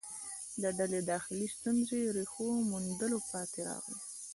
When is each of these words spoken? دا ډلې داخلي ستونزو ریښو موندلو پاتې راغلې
دا 0.61 0.69
ډلې 0.79 0.99
داخلي 1.11 1.47
ستونزو 1.55 1.97
ریښو 2.17 2.47
موندلو 2.71 3.17
پاتې 3.31 3.59
راغلې 3.69 3.99